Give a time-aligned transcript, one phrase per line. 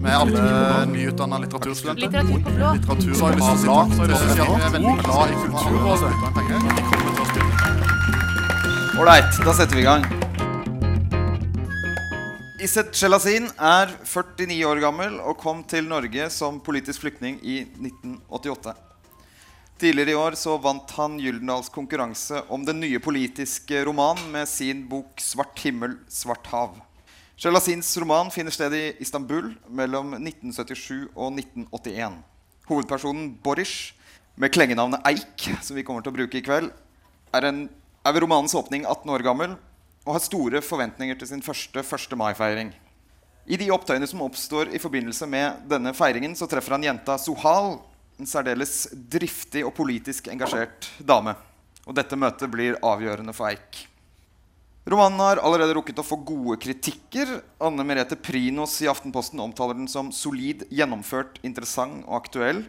[0.00, 2.02] med alle nyutdanna litteraturstudenter.
[2.06, 2.72] Litteratur på blå.
[2.74, 4.00] Litteratur så har jeg lyst til å si takk til
[4.64, 6.58] er veldig glad i kultur og spytter inn penger.
[6.64, 7.50] De kommer til å spytte.
[9.00, 10.02] Ålreit, da setter vi i gang.
[12.60, 18.76] Iset Sjelasin er 49 år gammel og kom til Norge som politisk flyktning i 1988.
[19.80, 24.84] Tidligere i år så vant han Gyldendals konkurranse om den nye politiske romanen med sin
[24.88, 26.89] bok 'Svart himmel, svart hav'.
[27.40, 32.18] Sjelasins roman finner sted i Istanbul mellom 1977 og 1981.
[32.68, 33.94] Hovedpersonen Boris,
[34.36, 36.68] med klengenavnet Eik, som vi kommer til å bruke i kveld,
[37.32, 37.62] er, en,
[38.04, 39.54] er ved romanens åpning 18 år gammel
[40.04, 42.12] og har store forventninger til sin første 1.
[42.20, 42.74] mai-feiring.
[43.48, 47.78] I de opptøyene som oppstår i forbindelse med denne feiringen, så treffer han jenta Sohal,
[48.20, 51.38] en særdeles driftig og politisk engasjert dame.
[51.88, 53.86] Og dette møtet blir avgjørende for Eik.
[54.88, 57.40] Romanen har allerede rukket å få gode kritikker.
[57.60, 62.62] Anne Merete Prinos i Aftenposten omtaler den som solid, gjennomført, interessant og aktuell.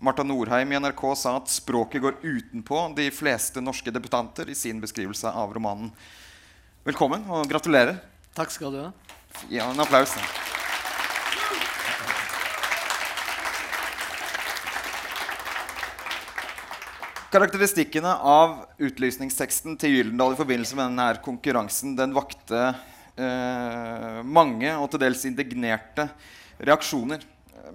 [0.00, 4.78] Marta Norheim i NRK sa at språket går utenpå de fleste norske debutanter i sin
[4.80, 5.90] beskrivelse av romanen.
[6.86, 7.98] Velkommen og gratulerer.
[8.38, 8.88] Takk skal du ha.
[9.50, 10.14] Gi han en applaus.
[10.14, 10.49] da.
[17.30, 22.62] Karakteristikkene av utlysningsteksten til Gyldendal i forbindelse med denne konkurransen den vakte
[23.14, 26.08] eh, mange og til dels indignerte
[26.58, 27.22] reaksjoner.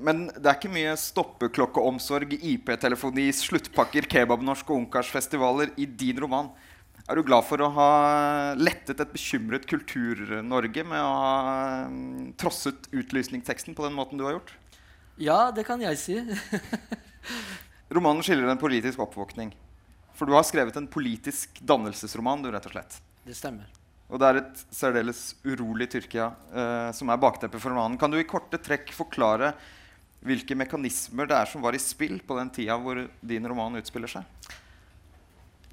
[0.03, 6.51] Men det er ikke mye stoppeklokkeomsorg, IP-telefoni, sluttpakker, kebabnorsk og ungkarsfestivaler i din roman.
[7.07, 7.89] Er du glad for å ha
[8.59, 11.33] lettet et bekymret Kultur-Norge med å ha
[11.87, 14.51] mm, trosset utlysningsteksten på den måten du har gjort?
[15.15, 16.19] Ja, det kan jeg si.
[17.95, 19.53] Romanen skildrer en politisk oppvåkning.
[20.15, 22.43] For du har skrevet en politisk dannelsesroman.
[22.43, 22.99] du rett og slett.
[23.23, 23.69] Det stemmer.
[24.09, 27.97] Og det er et særdeles urolig Tyrkia eh, som er bakteppet for romanen.
[27.97, 29.53] Kan du i korte trekk forklare
[30.25, 34.11] hvilke mekanismer det er som var i spill på den tida hvor din roman utspiller
[34.11, 34.23] seg?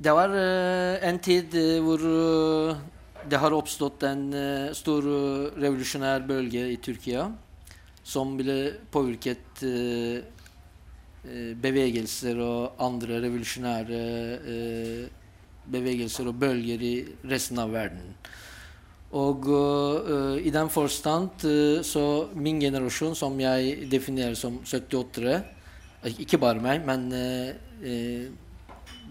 [0.03, 2.81] Det var uh, en tid eh, hvor uh,
[3.29, 4.25] det har oppstått en
[4.75, 5.05] stor
[5.55, 7.29] revolusjonær bølge i Tyrkia
[8.03, 8.57] som ble
[8.91, 9.63] påvirket
[11.23, 13.99] bevegelser og andre revolusjonære
[14.43, 15.05] eh,
[15.71, 16.95] bevegelser og bølger i
[17.31, 18.15] resten av verden.
[19.13, 25.43] Og uh, i den forstand uh, så min generasjon, som jeg definerer som 78-ere
[26.25, 28.25] Ikke bare meg, men øh,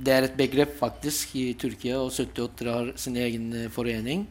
[0.03, 4.27] det er et begrep faktisk i Tyrkia, og 78-ere har sin egen forening.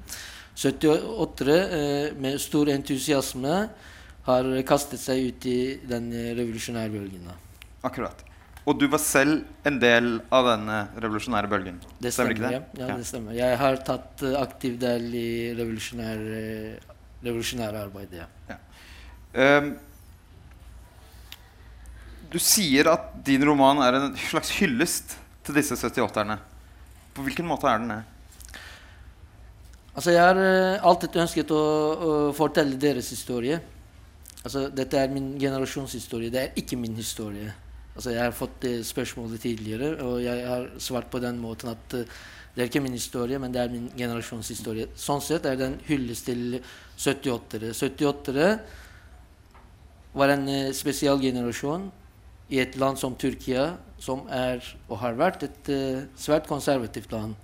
[0.52, 3.56] 78-ere øh, med stor entusiasme
[4.26, 7.30] har kastet seg ut i den revolusjonære bølgen.
[7.86, 8.24] Akkurat.
[8.68, 11.78] Og du var selv en del av denne revolusjonære bølgen.
[11.98, 12.36] Det Stemmer stemmer.
[12.36, 12.60] ikke ja.
[12.60, 12.82] det?
[12.82, 13.36] Ja, det stemmer.
[13.38, 16.42] Jeg har tatt uh, aktiv del i revolusjonære
[16.76, 16.90] uh,
[17.24, 18.14] revolusjonær arbeid.
[18.20, 18.58] Ja.
[19.36, 19.72] Ehm,
[22.30, 26.38] du sier at din roman er en slags hyllest til disse 78-erne.
[27.16, 28.00] På hvilken måte er den det?
[29.96, 33.58] Altså, jeg har uh, alltid ønsket å, å fortelle deres historie.
[34.44, 36.32] Altså, dette er min generasjons historie.
[36.32, 37.50] Det er ikke min historie.
[37.94, 41.96] Altså, jeg har fått det spørsmålet tidligere, og jeg har svart på den måten at
[41.98, 42.20] uh,
[42.54, 44.88] det er ikke min historie, men det er min generasjons historie.
[44.98, 46.58] Sånn sett er det en hyllest til
[46.98, 47.70] 78-ere.
[47.72, 48.48] 78-ere
[50.18, 51.90] var en uh, spesialgenerasjon
[52.50, 57.36] i et land som Tyrkia, som er og har vært et uh, svært konservativt land.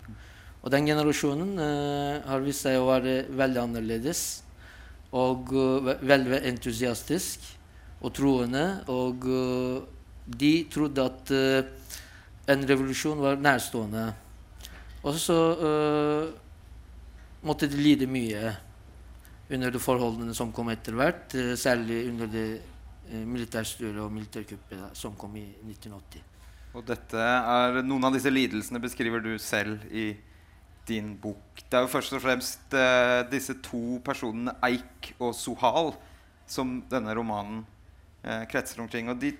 [0.64, 4.24] Og den generasjonen uh, har vist seg å være veldig annerledes
[5.14, 7.46] og uh, veldig entusiastisk
[8.02, 8.64] og troende.
[8.90, 9.30] Og
[10.26, 11.64] de trodde at uh,
[12.52, 14.04] en revolusjon var nærstående.
[15.06, 16.30] Og så uh,
[17.46, 18.54] måtte de lide mye
[19.46, 22.48] under de forholdene som kom etter hvert, uh, særlig under det
[23.06, 26.24] militærstyret og militærkuppet som kom i 1980.
[26.74, 30.10] Og dette er, noen av disse lidelsene beskriver du selv i
[30.86, 31.62] din bok.
[31.62, 35.94] Det er jo først og fremst eh, disse to personene, Eik og Sohal,
[36.46, 37.64] som denne romanen
[38.22, 39.10] eh, kretser omkring.
[39.10, 39.32] Og de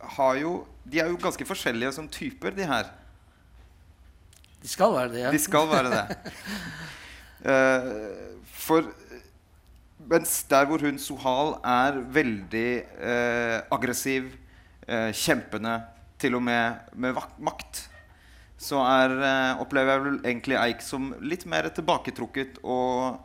[0.00, 0.52] har jo
[0.88, 2.88] De er jo ganske forskjellige som typer, de her.
[4.62, 5.32] De skal være det, ja.
[5.34, 6.16] De skal være det.
[7.44, 8.88] uh, for
[10.08, 14.32] mens der hvor hun Sohal er veldig uh, aggressiv,
[14.88, 15.82] uh, kjempende,
[16.18, 17.84] til og med med makt,
[18.58, 19.12] så er,
[19.62, 23.20] opplever jeg vel egentlig Eik som litt mer tilbaketrukket og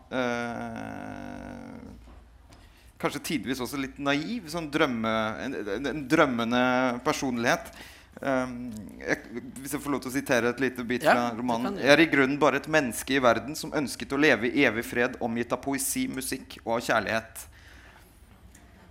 [3.04, 4.48] Kanskje tidvis også litt naiv.
[4.52, 5.12] Sånn drømme,
[5.44, 6.64] en, en, en drømmende
[7.04, 7.74] personlighet.
[8.22, 8.70] Um,
[9.02, 11.80] jeg, hvis jeg får lov til å sitere et lite bit Ja, fra romanen.
[11.82, 14.86] Jeg er i grunnen bare et menneske i verden som ønsket å leve i evig
[14.88, 17.48] fred, omgitt av poesi, musikk og av kjærlighet.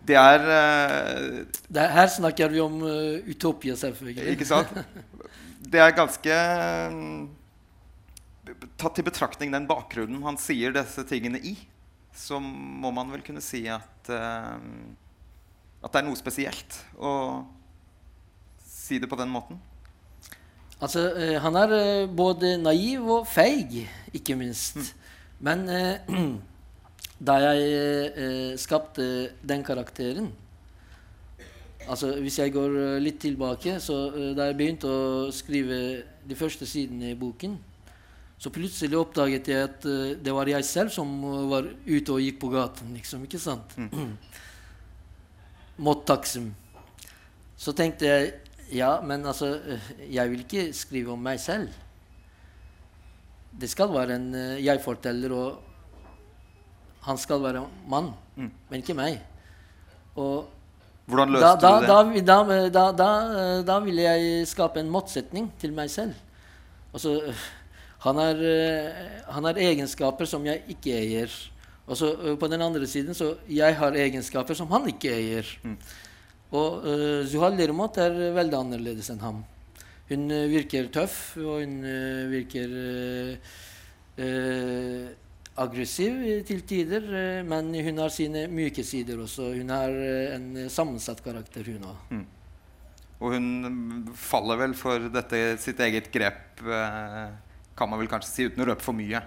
[0.03, 4.35] Det er uh, Det, her snakker vi om uh, utopia, selvfølgelig.
[4.35, 4.75] Ikke sant?
[5.73, 6.39] Det er ganske
[6.91, 7.31] um,
[8.77, 11.55] Tatt i betraktning den bakgrunnen han sier disse tingene i,
[12.15, 14.57] så må man vel kunne si at eh,
[15.83, 17.13] At det er noe spesielt å
[18.63, 19.59] si det på den måten.
[20.83, 24.95] Altså, eh, han er eh, både naiv og feig, ikke minst.
[25.39, 26.09] Men eh,
[27.29, 29.05] da jeg skapte
[29.47, 30.33] den karakteren
[31.83, 33.97] Altså, Hvis jeg går litt tilbake, så
[34.39, 35.79] da jeg begynte å skrive
[36.23, 37.57] de første sidene i boken,
[38.43, 42.23] så plutselig oppdaget jeg at eh, det var jeg selv som eh, var ute og
[42.25, 42.89] gikk på gaten.
[42.97, 43.77] liksom, ikke sant?
[45.87, 46.49] Mot Taksim.
[47.57, 48.33] Så tenkte jeg
[48.73, 51.71] ja, men altså eh, Jeg vil ikke skrive om meg selv.
[53.53, 54.31] Det skal være en
[54.65, 55.59] jeg-forteller, og
[57.05, 58.47] han skal være mann, Mm.
[58.71, 59.19] men ikke meg.
[60.17, 60.47] Og
[61.05, 62.23] Hvordan løste da, du det?
[62.25, 63.09] da, da, da, da,
[63.69, 66.15] da ville jeg skape en motsetning til meg selv.
[66.95, 67.43] Altså, øh,
[68.03, 68.87] han, er, øh,
[69.35, 71.33] han har egenskaper som jeg ikke eier.
[71.87, 75.49] Og så øh, på den andre siden så jeg har egenskaper som han ikke eier.
[75.63, 75.79] Mm.
[76.53, 79.39] Og uh, Zuhal Lermot er veldig annerledes enn ham.
[80.11, 82.75] Hun virker tøff, og hun uh, virker
[84.21, 85.07] uh,
[85.61, 87.09] aggressiv eh, til tider,
[87.45, 89.53] men hun har sine myke sider også.
[89.57, 92.23] Hun er øh, en sammensatt karakter, hun òg.
[93.23, 97.29] Og hun mm, faller vel for dette sitt eget grep, eh,
[97.77, 99.23] kan man vel kanskje si, uten å røpe for mye.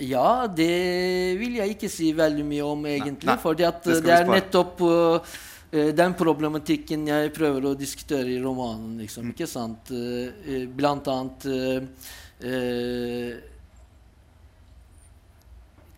[0.00, 3.36] Ja, det vil jeg ikke si veldig mye om, egentlig.
[3.42, 5.34] For det det, er nettopp uh,
[5.70, 8.96] den problematikken jeg prøver å diskutere i romanen.
[9.04, 9.34] liksom, Mm.
[9.34, 9.92] ikke sant?
[9.92, 13.40] Uh, blant annet uh,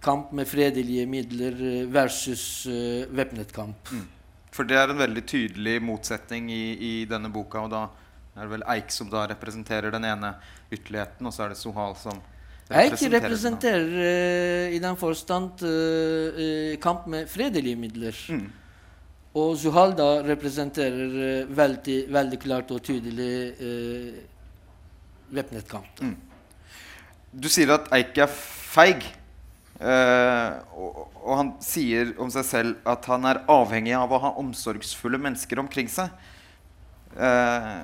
[0.04, 2.66] Kamp med fredelige midler versus
[3.08, 3.88] væpnet kamp.
[4.52, 7.62] For det er en veldig tydelig motsetning i, i denne boka.
[7.64, 7.86] Og da
[8.34, 10.34] er det vel Eik som da representerer den ene
[10.72, 12.20] ytterligheten, og så er det Sohal som
[12.74, 18.16] Eik representerer uh, i den forstand uh, uh, kamp med fredelige midler.
[18.32, 18.46] Mm.
[19.36, 24.22] Og Zuhal da representerer uh, veldig, veldig klart og tydelig uh,
[25.34, 26.00] væpnet kamp.
[27.34, 29.12] Du sier at Eik er feig.
[29.84, 35.18] og, og han sier om seg selv at han er avhengig av å ha omsorgsfulle
[35.18, 36.12] mennesker omkring seg.
[37.14, 37.80] Eh,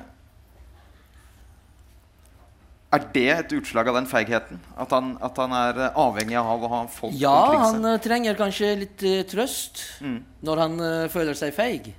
[2.92, 4.58] er det et utslag av den feigheten?
[4.76, 7.88] At han, at han er eh, avhengig av å ha folk Ja, omkring han seg?
[7.92, 10.16] eh, trenger kanskje litt uh, trøst Mm.
[10.42, 11.92] når han uh, føler seg feig.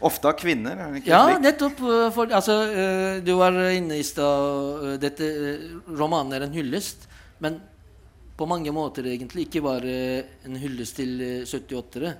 [0.00, 0.78] Ofte av kvinner?
[0.80, 1.42] Er det ikke Ja, slik?
[1.44, 1.82] nettopp.
[2.16, 5.28] For, altså, uh, du var inne i stad Dette
[5.92, 7.04] romanen er en hyllest.
[7.40, 7.60] Men
[8.40, 9.92] på mange måter egentlig ikke bare
[10.48, 12.14] en hyllest til eh, 78-ere.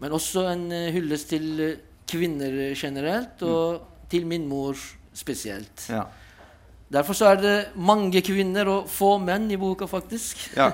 [0.00, 0.64] Men også en
[0.94, 1.76] hyllest til
[2.08, 4.72] kvinner generelt, og til min mor
[5.12, 5.84] spesielt.
[5.92, 6.06] Ja.
[6.92, 10.36] Derfor så er det mange kvinner og få menn i boka, faktisk.
[10.56, 10.70] Ja.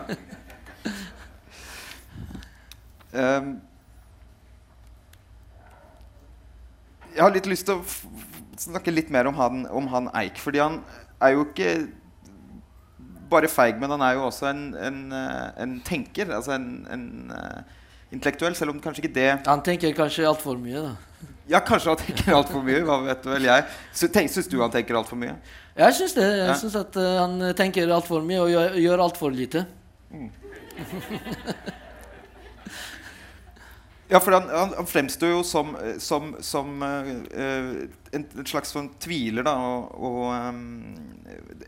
[3.12, 3.60] um,
[7.14, 7.84] jeg har litt lyst til å
[8.58, 10.38] snakke litt mer om han, om han Eik.
[10.42, 10.80] Fordi han
[11.22, 11.72] er jo ikke
[13.30, 16.30] bare feig, men han er jo også en, en, eh, en tenker.
[16.34, 17.77] Altså en, en eh,
[18.14, 20.94] intellektuell, selv om kanskje ikke det Han tenker kanskje altfor mye, da.
[21.48, 22.82] Ja, kanskje han tenker altfor mye.
[22.84, 23.64] Hva vet vel jeg.
[23.96, 25.36] Så Syns du han tenker altfor mye?
[25.78, 26.26] Jeg syns det.
[26.28, 26.54] Jeg Ja.
[26.60, 29.64] syns at eh, han tenker altfor mye og gjør, gjør altfor lite.
[34.08, 37.10] Ja, for han, han, han fremstår jo som, eh, som, som eh,
[38.16, 39.52] en, en slags sånn tviler, da.
[39.52, 40.94] Og, og, um,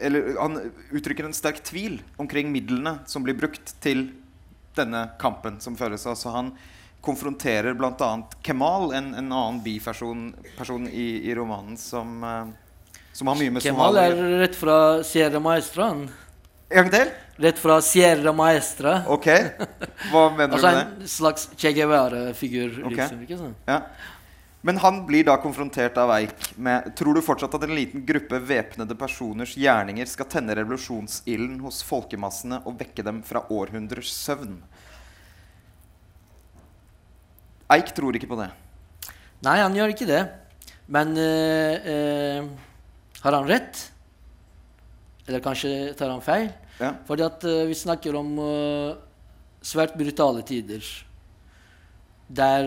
[0.00, 0.56] eller han
[0.96, 4.06] uttrykker en sterk tvil omkring midlene som blir brukt til
[4.76, 6.06] denne kampen som føres.
[6.06, 6.52] Altså han
[7.00, 8.10] konfronterer bl.a.
[8.44, 13.64] Kemal, en, en annen biperson person i, i romanen, som, uh, som har mye med
[13.64, 15.90] Kemal Somalia å er rett fra Sierra Maestra.
[16.70, 17.12] En gang til?
[17.40, 19.00] Rett fra Sierra Maestra.
[19.10, 19.28] Ok.
[20.12, 21.04] Hva mener Altså du med det?
[21.06, 22.82] en slags Che Guevara-figur.
[22.84, 23.00] Okay.
[23.00, 23.70] Liksom, ikke sant?
[23.70, 23.80] Ja.
[24.60, 28.42] Men han blir da konfrontert av Eik med Tror du fortsatt at en liten gruppe
[28.44, 34.58] væpnede personers gjerninger skal tenne revolusjonsilden hos folkemassene og vekke dem fra århundrers søvn?
[37.72, 38.50] Eik tror ikke på det.
[39.46, 40.24] Nei, han gjør ikke det.
[40.90, 42.48] Men øh, øh,
[43.22, 43.84] har han rett?
[45.28, 46.50] Eller kanskje tar han feil?
[46.80, 46.96] Ja.
[47.06, 48.34] Fordi at øh, vi snakker om
[49.62, 50.84] svært brutale tider.
[52.28, 52.66] Der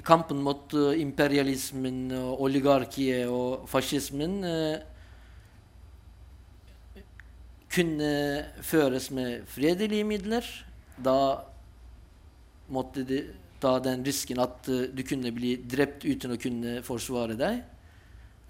[0.00, 4.80] kampen mot eh, imperialismen, oligarkiet og fascismen eh,
[7.72, 8.12] kunne
[8.64, 10.48] føres med fredelige midler.
[10.96, 11.44] Da
[12.72, 13.20] måtte de
[13.60, 17.60] ta den risken at eh, du kunne bli drept uten å kunne forsvare deg.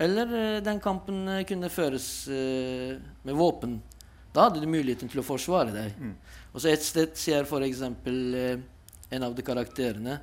[0.03, 3.77] Eller den kampen kunne føres med våpen.
[4.35, 5.93] Da hadde du muligheten til å forsvare deg.
[6.01, 6.15] Mm.
[6.51, 7.85] Og så et sted sier f.eks.
[9.13, 10.17] En av de karakterene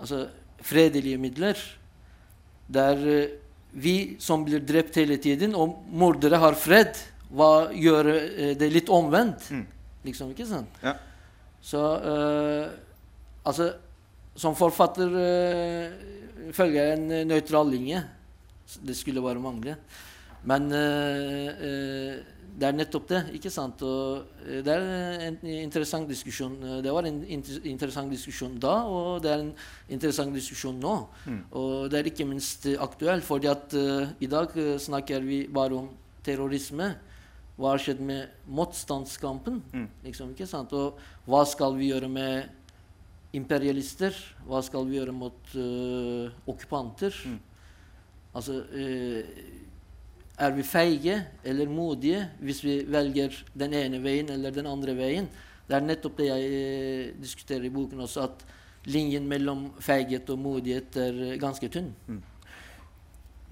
[0.00, 0.26] Altså
[0.64, 1.58] fredelige midler.
[2.68, 3.32] Der eh,
[3.74, 6.98] vi som blir drept hele tiden, og mordere har fred,
[7.34, 9.48] hva gjør eh, det litt omvendt?
[9.50, 9.64] Mm.
[10.06, 10.80] Liksom, ikke sant?
[10.84, 10.98] Ja.
[11.64, 12.66] Så uh,
[13.48, 13.70] altså
[14.36, 18.02] Som forfatter uh, følger jeg en nøytral linje.
[18.84, 19.78] Det skulle bare mangle.
[20.44, 22.18] Men uh,
[22.58, 23.20] det er nettopp det.
[23.38, 23.82] ikke sant?
[23.82, 26.56] Og eh, det er en interessant diskusjon.
[26.62, 29.52] Eh, Det var en inter interessant diskusjon da, og det er en
[29.88, 30.94] interessant diskusjon nå.
[31.26, 31.40] Mm.
[31.52, 35.88] Og det er ikke minst aktuelt, fordi at uh, i dag snakker vi bare om
[36.24, 36.94] terrorisme.
[37.56, 39.62] Hva har skjedd med motstandskampen?
[39.72, 39.88] Mm.
[40.04, 40.72] Liksom, ikke sant?
[40.72, 42.48] Og hva skal vi gjøre med
[43.34, 44.14] imperialister?
[44.46, 47.14] Hva skal vi gjøre mot uh, okkupanter?
[47.26, 47.42] Mm.
[48.34, 49.22] Altså eh,
[50.34, 55.28] Er vi feige eller modige hvis vi velger den ene veien eller den andre veien?
[55.68, 58.42] Det er nettopp det jeg eh, diskuterer i boken også, at
[58.90, 61.92] linjen mellom feighet og modighet er eh, ganske tynn.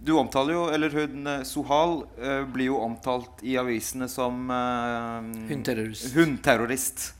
[0.03, 5.31] Du omtaler jo, eller hun eh, Sohal eh, blir jo omtalt i avisene som eh,
[5.53, 6.11] Hundterrorist.
[6.19, 7.13] hundterrorist.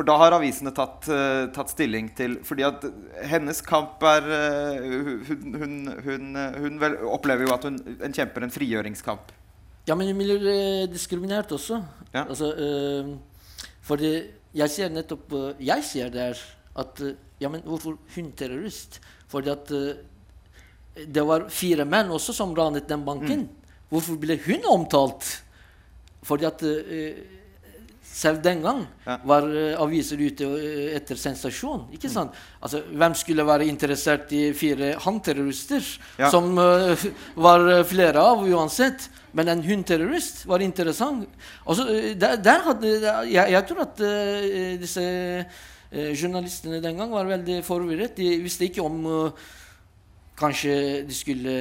[0.00, 2.86] For da har avisene tatt, eh, tatt stilling til Fordi at
[3.28, 4.86] hennes kamp er eh,
[5.28, 5.74] Hun, hun,
[6.06, 9.34] hun, hun vel, opplever jo at hun, hun kjemper en frigjøringskamp.
[9.84, 11.82] Ja, men hun blir eh, diskriminert også.
[12.14, 12.24] Ja.
[12.24, 13.10] Altså, eh,
[13.84, 14.14] fordi
[14.56, 16.40] jeg ser nettopp Jeg ser der
[16.80, 17.02] at
[17.40, 19.02] Ja, men hvorfor hun terrorist?
[19.28, 19.68] Fordi at
[20.96, 23.44] det var fire menn også som ranet den banken.
[23.44, 23.76] Mm.
[23.92, 25.28] Hvorfor ble hun omtalt?
[26.24, 27.20] Fordi at eh,
[28.20, 29.16] selv den gang Ja.
[29.24, 31.86] var eh, aviser ute eh, etter sensasjon.
[31.94, 32.36] ikke sant?
[32.60, 35.82] Altså, Hvem skulle være interessert i fire hannterrorister,
[36.18, 36.30] Ja.
[36.30, 36.96] som uh,
[37.46, 39.08] var flere av uansett?
[39.32, 41.28] Men en hundterrorist var interessant.
[41.66, 42.92] Altså, eh, der, der hadde,
[43.30, 45.06] jeg, jeg tror at uh, disse
[45.46, 48.16] uh, journalistene den gang var veldig forvirret.
[48.16, 49.32] De visste ikke om
[50.40, 51.54] Kanskje de skulle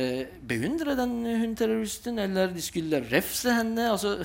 [0.48, 3.89] beundre den hundterroristen, eller de skulle refse henne.
[3.92, 4.22] altså...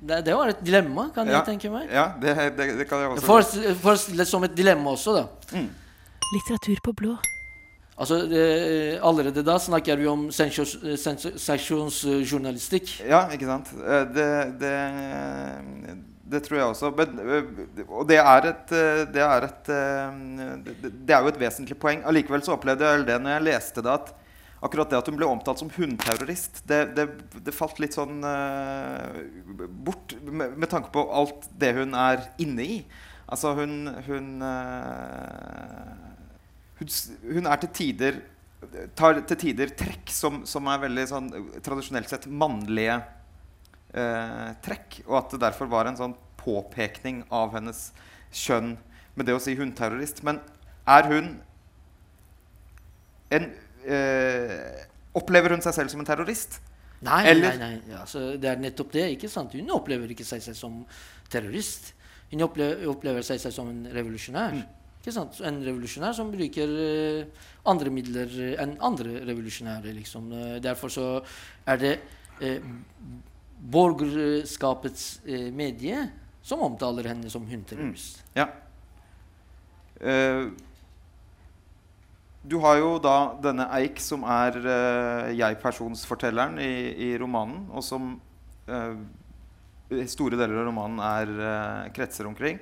[0.00, 1.32] Det, det var et dilemma, kan Ja.
[1.40, 1.88] jeg tenke meg.
[1.90, 3.26] Ja, det, det, det kan jeg også
[3.82, 5.26] forestill deg som et dilemma også, da.
[6.34, 7.16] Litteratur på blå.
[7.98, 13.00] Altså, det, Allerede da snakker vi om sensasjonsjournalistikk.
[13.08, 13.72] Ja, ikke sant.
[13.74, 14.28] Eh, Det,
[14.60, 14.74] det,
[16.30, 16.90] det tror jeg også.
[16.96, 17.42] Men, eh,
[17.88, 19.64] og det er et, eh, det er et
[20.64, 22.02] det- Det er jo et vesentlig poeng.
[22.04, 24.14] Allikevel så opplevde jeg det når jeg leste det, at
[24.60, 27.06] akkurat det at hun ble omtalt som hundterrorist, det, det,
[27.46, 29.20] det falt litt sånn uh,
[29.86, 32.80] bort med, med tanke på alt det hun er inne i.
[33.28, 35.94] Altså, hun Hun, uh,
[36.80, 36.90] hun,
[37.28, 38.20] hun er til tider
[38.98, 41.28] tar til tider trekk som, som er veldig sånn
[41.62, 42.98] tradisjonelt sett mannlige
[43.94, 45.02] uh, trekk.
[45.06, 47.88] Og at det derfor var en sånn påpekning av hennes
[48.34, 48.74] kjønn
[49.14, 50.24] med det å si hundterrorist.
[50.26, 50.40] Men
[50.88, 51.36] er hun
[53.34, 53.50] en
[53.88, 54.84] eh,
[55.18, 56.60] Opplever hun seg selv som en terrorist?
[57.02, 57.94] Nei, Eller- nei, nei.
[57.98, 59.06] Altså, det er nettopp det.
[59.16, 59.52] ikke sant?
[59.54, 60.84] Hun opplever ikke seg selv som
[61.30, 61.92] terrorist.
[62.30, 64.52] Hun opplever, opplever seg selv som en revolusjonær.
[64.58, 64.64] Mm.
[65.00, 65.38] Ikke sant?
[65.46, 67.24] En revolusjonær som bruker eh,
[67.70, 69.94] andre midler enn andre revolusjonære.
[69.96, 70.30] liksom.
[70.32, 71.06] Eh, derfor så
[71.66, 71.94] er det
[72.42, 72.60] eh,
[73.58, 75.20] borgerskapets
[75.54, 76.02] medie
[76.42, 78.22] som omtaler henne som hundterrorist.
[78.36, 78.48] Ja.
[82.48, 86.72] Du har jo da denne Eik, som er uh, jeg-personsfortelleren i,
[87.04, 88.14] i romanen, og som
[88.70, 88.94] uh,
[90.08, 92.56] store deler av romanen er uh, kretser omkring.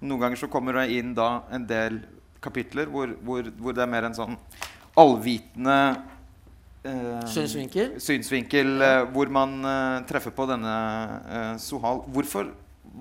[0.00, 2.00] Noen ganger så kommer det inn da en del
[2.40, 4.38] kapitler hvor, hvor, hvor det er mer en sånn
[4.96, 5.78] allvitende
[6.86, 7.98] uh, Synsvinkel?
[8.00, 8.80] synsvinkel
[9.12, 9.58] hvor man
[10.08, 12.06] treffer på denne Sohal.
[12.08, 12.54] Hvorfor,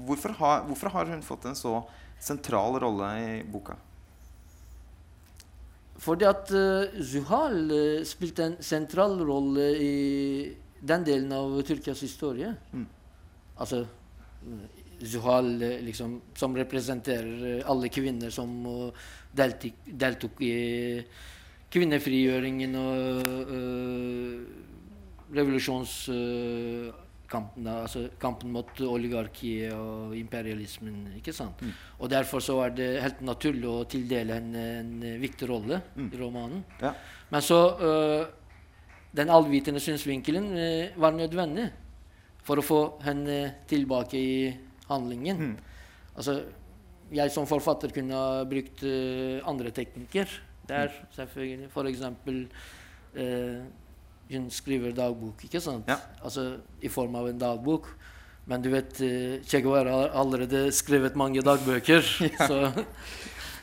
[0.10, 1.78] hvorfor, ha, hvorfor har hun fått en så
[2.20, 3.80] sentral rolle i boka?
[6.00, 9.96] Fordi at uh, Zuhal uh, spilte en sentral rolle i
[10.80, 12.54] den delen av Tyrkias historie.
[12.72, 12.86] Mm.
[13.60, 13.84] Altså
[15.00, 20.56] Zuhal eh, liksom, som representerer alle kvinner som uh, deltok, deltok i
[21.72, 24.40] kvinnefrigjøringen og uh,
[27.30, 27.68] revolusjonskampen.
[27.68, 31.14] altså kampen mot oligarkiet og imperialismen.
[31.18, 31.62] ikke sant?
[31.62, 31.72] Mm.
[32.00, 36.14] Og derfor så er det helt naturlig å tildele henne en, eh, viktig rolle Mm.
[36.14, 36.64] i romanen.
[36.82, 36.94] Ja.
[37.32, 38.26] Men så uh,
[39.12, 41.72] Den allvitende synsvinkelen uh, var nødvendig
[42.44, 44.58] for å få henne tilbake i
[44.88, 45.38] handlingen.
[45.38, 45.58] Mm.
[46.16, 46.44] Altså,
[47.12, 50.28] jeg som forfatter kunne ha brukt uh, andre teknikker
[50.68, 51.72] der, selvfølgelig.
[51.72, 52.48] For eksempel
[53.16, 53.64] eh,
[54.30, 55.88] Hun skriver dagbok, ikke sant?
[55.90, 55.98] Ja.
[56.22, 57.88] Altså i form av en dagbok.
[58.50, 62.02] Men du vet, eh, Che Guevara har allerede skrevet mange dagbøker.
[62.50, 62.70] Så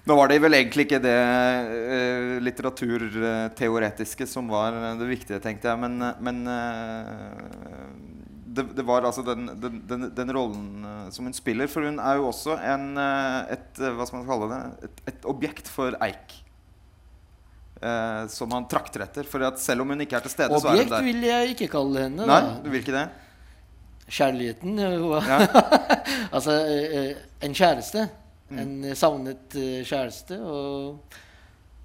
[0.06, 5.80] Nå var det vel egentlig ikke det eh, litteraturteoretiske som var det viktige, tenkte jeg.
[5.82, 7.96] Men, men eh,
[8.56, 11.70] det, det var altså den, den, den, den rollen eh, som hun spiller.
[11.70, 15.02] For hun er jo også en, eh, et, eh, hva skal man kalle det, et,
[15.12, 16.38] et objekt for Eik.
[17.80, 19.26] Eh, som han trakter etter.
[19.28, 20.86] For at selv om hun ikke er til stede, så er hun der.
[20.86, 22.28] objekt vil jeg ikke kalle henne.
[22.28, 22.54] Nei, da.
[22.64, 23.06] du vil ikke det?
[24.06, 25.38] Kjærligheten eh, Ja.
[26.36, 28.06] Altså eh, eh, en kjæreste.
[28.48, 28.58] Mm.
[28.62, 30.38] En savnet kjæreste.
[30.40, 31.20] Og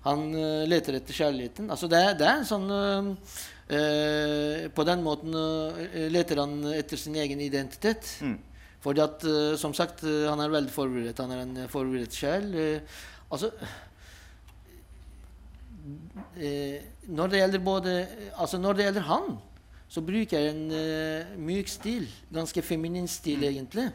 [0.06, 0.32] han
[0.70, 1.68] leter etter kjærligheten.
[1.74, 3.10] Altså det, det er en sånn eh,
[3.76, 8.16] eh, På den måten eh, leter han etter sin egen identitet.
[8.24, 8.40] Mm.
[8.82, 11.20] Fordi at, uh, som sagt, han er veldig forberedt.
[11.22, 12.48] Han er en forberedt sjel.
[13.30, 13.52] Altså
[17.12, 17.92] Når det gjelder både
[18.36, 19.32] Altså når det gjelder han,
[19.92, 22.06] så bruker jeg en eh, myk stil.
[22.32, 23.90] Ganske feminin stil, egentlig.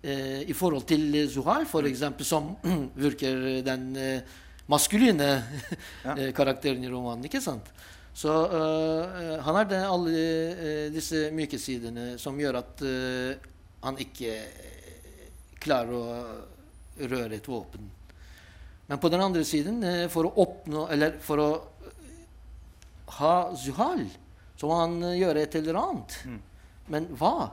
[0.00, 2.54] Eh, I forhold til uh, Zuhal, eksempel, som
[3.04, 4.22] virker den eh,
[4.70, 5.28] maskuline
[6.16, 7.24] eh, karakteren i romanen.
[7.28, 7.68] ikke sant?
[8.16, 13.50] Så eh, han har den, alle eh, disse myke sidene som gjør at eh,
[13.84, 16.04] han ikke eh, klarer å
[17.10, 17.92] røre et våpen.
[18.90, 21.50] Men på den andre siden, eh, for å oppnå Eller for å
[21.86, 22.24] eh,
[23.20, 24.02] ha Zuhal,
[24.58, 26.16] så må han eh, gjøre et eller annet.
[26.90, 27.52] Men hva?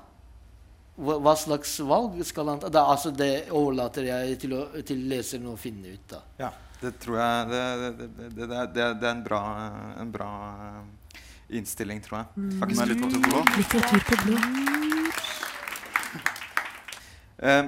[0.98, 1.36] hva?
[1.38, 2.72] Slags valg skal han ta?
[2.74, 6.16] Da, altså, det overlater jeg til, å, til leseren å finne ut.
[6.18, 6.26] av.
[6.42, 6.50] Ja,
[6.82, 9.44] det tror jeg Det, det, det, det, er en bra,
[10.02, 10.32] en bra
[11.54, 12.26] innstilling, tror jeg.
[12.64, 12.98] Takk skal du
[13.30, 14.42] ha litteratur på blå.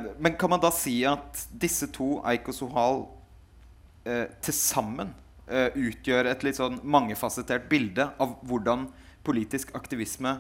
[0.26, 3.19] Men kan man da si at disse to, Eik og Sohal, eh,
[4.42, 5.14] til sammen
[5.50, 8.88] eh, utgjør et litt sånn mangefasettert bilde av hvordan
[9.26, 10.38] politisk aktivisme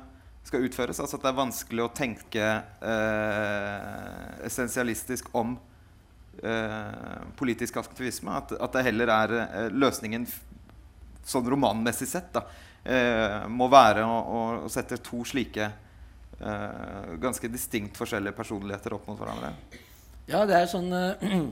[0.47, 0.99] skal utføres?
[1.01, 2.45] Altså at det er vanskelig å tenke
[2.91, 5.57] eh, essensialistisk om
[6.41, 8.37] eh, politisk aktivisme?
[8.39, 10.25] At, at det heller er eh, løsningen
[11.29, 12.45] sånn romanmessig sett da,
[12.83, 15.67] eh, må være å, å, å sette to slike
[16.39, 19.53] eh, ganske distinkt forskjellige personligheter opp mot hverandre.
[20.29, 21.43] Ja, det er sånn eh,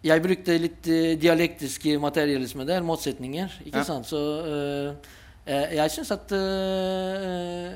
[0.00, 3.58] Jeg brukte litt eh, dialektisk materialisme der, motsetninger.
[3.66, 3.84] ikke Ja.
[3.84, 4.06] sant?
[4.08, 7.68] Så eh, jeg syns at uh,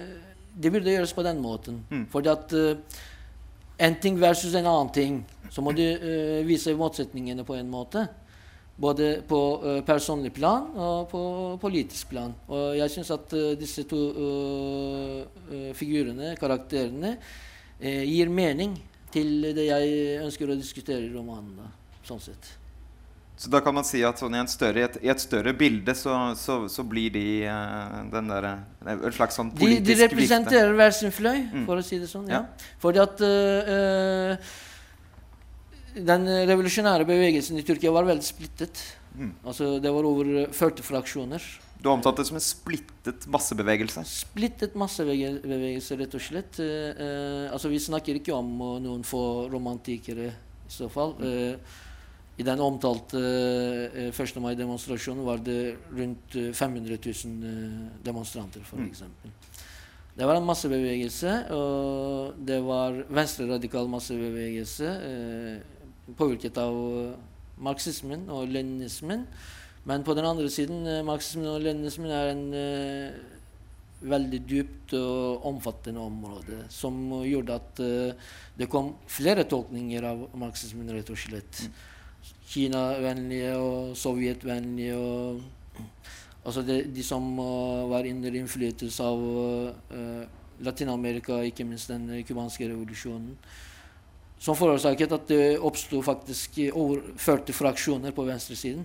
[0.55, 1.83] det burde gjøres på den måten.
[1.91, 2.07] Mm.
[2.09, 2.77] Fordi at uh,
[3.79, 5.83] en ting versus en annen ting, så må du
[6.47, 8.07] vise motsetningene på en måte.
[8.77, 9.39] Både på
[9.87, 11.21] personlig plan og på
[11.63, 12.35] politisk plan.
[12.49, 14.01] Og jeg syns at disse to
[15.79, 17.17] figurene, karakterene,
[17.79, 18.75] gir mening
[19.15, 21.55] til det jeg ønsker å diskutere i romanen.
[21.61, 21.71] Da,
[22.09, 22.53] sånn sett.
[23.37, 25.51] Så da kan man si at sånn i, en større, i, et, i et større
[25.59, 28.53] bilde så, så, så blir de uh, den derre
[28.87, 31.65] En slags sånn politisk de de representerer hver sin fløy, Mm.
[31.67, 32.29] for å si det sånn.
[32.31, 32.45] Ja.
[32.45, 32.71] Ja.
[32.83, 34.39] Fordi at uh, eh,
[36.07, 38.81] den revolusjonære bevegelsen i Tyrkia var veldig splittet.
[39.19, 39.35] Mm.
[39.45, 41.43] Altså, det var over 40 fraksjoner.
[41.85, 44.03] Du omtalte det som en splittet massebevegelse.
[44.09, 46.61] Splittet massebevegelse, rett og slett.
[46.63, 51.13] Eh, eh, altså, vi snakker ikke om eh, noen få romantikere i så fall.
[51.21, 51.83] Eh,
[52.37, 53.21] I den omtalte
[53.95, 54.41] eh, 1.
[54.43, 58.91] mai-demonstrasjonen var det rundt eh, 500 000 eh, demonstranter, for Mm.
[60.15, 65.57] Det var en massebevegelse, og det var venstreradikal massebevegelse eh,
[66.15, 67.15] påvirket av eh,
[67.59, 69.27] marxismen og leninismen.
[69.85, 73.17] Men på den andre siden, eh, marxismen og leninismen er en eh,
[74.05, 80.29] veldig dypt og omfattende område som eh, gjorde at eh, det kom flere tolkninger av
[80.39, 81.65] marxismen, rett og slett.
[82.55, 84.97] Kina-vennlige og Sovjet-vennlige.
[84.97, 85.41] og
[86.45, 90.25] Altså de, de som uh, var under innflytelse av uh,
[90.61, 93.33] Latin-Amerika, ikke minst den uh, cubanske revolusjonen.
[94.45, 98.85] Som forårsaket at det oppsto faktisk eh, over 40 fraksjoner på venstresiden.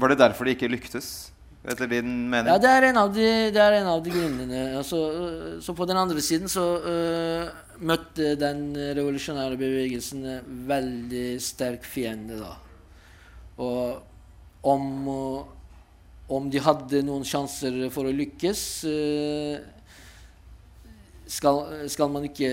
[0.00, 1.10] Var det derfor det ikke lyktes?
[1.60, 2.48] Etter din mening?
[2.48, 4.60] Ja, det er en av de, det en av de grunnene.
[4.78, 11.26] Altså, øh, så på den andre siden så øh, møtte den revolusjonære bevegelsen en veldig
[11.42, 12.54] sterk fiende, da.
[13.60, 14.86] Og om,
[16.28, 19.60] om de hadde noen sjanser for å lykkes øh,
[21.30, 22.50] skal, skal man ikke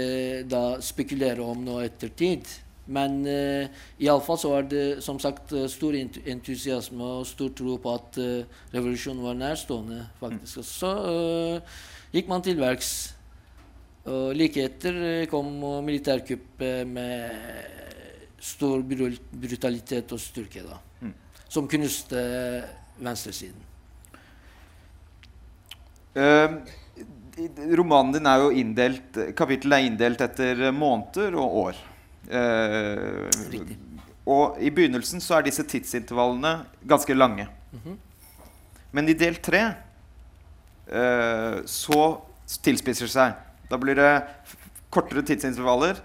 [0.49, 2.47] da spekulere om noe ettertid.
[2.87, 3.67] Men uh,
[3.99, 8.61] iallfall så var det som sagt eh, stor entusiasme og stor tro på at uh,
[8.71, 10.05] revolusjonen var nærstående.
[10.21, 10.61] faktisk.
[10.61, 11.81] Og så uh,
[12.13, 13.16] gikk man til verks.
[14.07, 15.49] Og like etter eh, kom
[15.83, 17.77] militærkuppet med
[18.39, 20.77] stor brutalitet og styrke, da.
[21.01, 21.13] Mm.
[21.51, 22.21] Som knuste
[23.01, 23.65] venstresiden.
[26.17, 26.55] Eh,
[27.77, 31.81] romanen din er jo inndelt Kapittelet er inndelt etter måneder og år.
[32.27, 33.77] Eh, Riktig.
[34.27, 37.47] og i begynnelsen så er disse tidsintervallene ganske lange.
[37.71, 37.99] Mhm.
[38.91, 39.61] Men i del tre
[40.87, 42.01] eh, så
[42.63, 43.46] tilspisser det seg.
[43.67, 44.11] Da blir det
[44.93, 45.99] kortere tidsintervaller.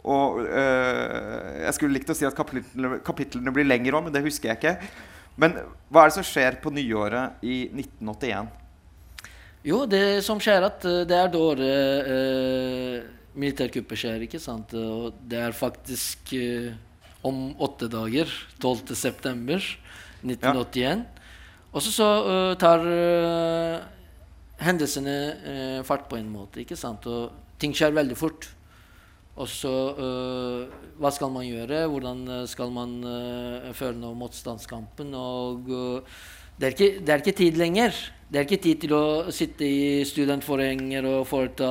[0.00, 4.24] Og øh, jeg skulle likt å si at kapitlene, kapitlene blir lengre òg, men det
[4.24, 4.92] husker jeg ikke.
[5.40, 5.58] Men
[5.92, 8.48] hva er det som skjer på nyåret i 1981?
[9.68, 12.94] Jo, det som skjer, at eh, det er da året øh,
[13.40, 14.72] militærkuppet skjer, ikke sant?
[14.72, 16.72] Og det er faktisk øh,
[17.26, 18.94] om åtte dager, 12.
[18.96, 19.60] september
[20.24, 21.04] 1981.
[21.70, 23.82] Og så, så eh, tar eh,
[24.60, 25.16] hendelsene
[25.52, 27.06] eh, fart på en måte, ikke sant?
[27.08, 28.48] Og ting skjer veldig fort.
[29.40, 31.86] Og så eh, Hva skal man gjøre?
[31.88, 35.14] Hvordan eh, skal man eh, føre noe motstandskampen?
[35.16, 36.20] Og eh,
[36.60, 37.96] det er, ikke, det er ikke tid lenger.
[38.28, 41.70] Det er ikke tid til å sitte i studentforeninger og foreta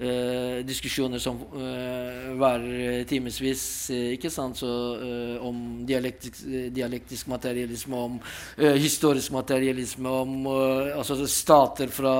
[0.00, 4.56] eh, diskusjoner som uh, varer timevis, eh, ikke sant?
[4.60, 8.18] Så, eh, om dialektisk, eh, dialektisk materialisme, om
[8.56, 12.14] eh, historisk materialisme, om eh, altså stater fra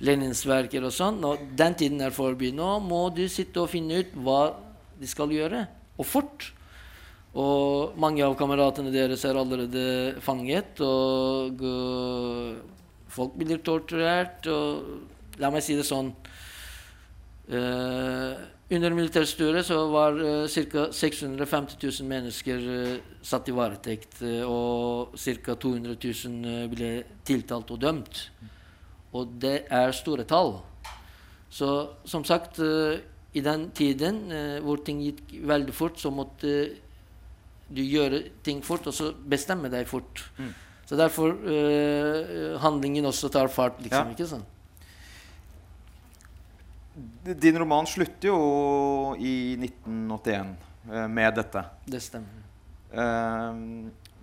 [0.00, 1.20] Lenins verker og sånn.
[1.28, 2.52] Og den tiden er forbi.
[2.56, 4.42] Nå må du sitte og finne ut hva
[5.00, 5.66] de skal gjøre,
[5.98, 6.50] og fort.
[7.34, 11.58] Og mange av kameratene deres er allerede fanget, og
[13.10, 14.46] folk blir torturert.
[14.46, 16.23] Og la meg si det sånn eh,
[17.48, 20.16] Under militærstyret så var
[20.48, 20.86] ca.
[20.92, 25.54] 650 000 mennesker eh, satt i varetekt, eh, og ca.
[25.54, 26.92] 200 000 eh, ble
[27.28, 28.22] tiltalt og dømt.
[29.14, 30.56] Og det er store tall.
[31.52, 31.68] Så
[32.08, 33.04] som sagt, eh,
[33.36, 36.54] i den tiden eh, hvor ting gikk veldig fort, så måtte
[37.68, 40.24] du gjøre ting fort, og så bestemme deg fort.
[40.38, 40.54] Mm.
[40.88, 44.08] Så derfor eh, handlingen også tar fart, liksom.
[44.08, 44.16] Ja.
[44.16, 44.50] ikke sant?
[47.24, 48.38] Din roman slutter jo
[49.16, 50.56] i 1981
[50.92, 51.62] eh, med dette.
[51.88, 52.42] Det stemmer.
[52.92, 53.60] Eh,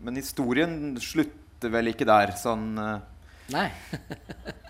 [0.02, 3.00] men historien slutter vel ikke der, sånn eh,
[3.52, 3.68] Nei.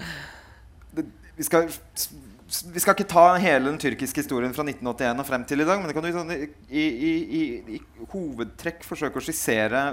[1.38, 5.62] vi, skal, vi skal ikke ta hele den tyrkiske historien fra 1981 og frem til
[5.62, 6.48] i dag, men kan du sånn, i,
[6.82, 7.44] i, i,
[7.78, 9.84] i hovedtrekk forsøke å skissere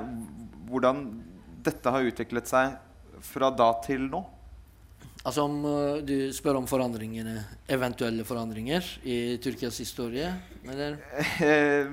[0.70, 1.08] hvordan
[1.66, 2.78] dette har utviklet seg
[3.26, 4.22] fra da til nå.
[5.26, 7.40] Altså om eh, du spør om forandringene,
[7.74, 10.30] eventuelle forandringer i Tyrkias historie?
[10.68, 10.98] Eller?
[11.44, 11.88] Eh,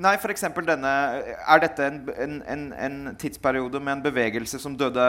[0.00, 5.06] nei, eksempel denne Er dette en, en, en, en tidsperiode med en bevegelse som døde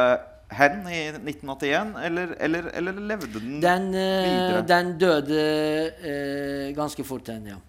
[0.51, 4.63] hen i 1981, eller, eller, eller levde den, Den, eh, videre?
[4.67, 5.43] den døde
[6.03, 7.59] eh, ganske fort, hen, ja.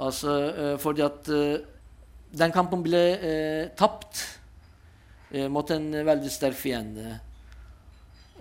[0.00, 1.58] Altså eh, fordi at eh,
[2.36, 4.24] den kampen ble eh, tapt
[5.50, 7.16] mot en veldig sterk fiende.